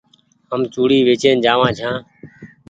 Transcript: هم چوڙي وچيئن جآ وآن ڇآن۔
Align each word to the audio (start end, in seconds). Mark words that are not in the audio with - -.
هم 0.49 0.61
چوڙي 0.73 0.99
وچيئن 1.07 1.37
جآ 1.45 1.53
وآن 1.59 1.71
ڇآن۔ 1.77 1.95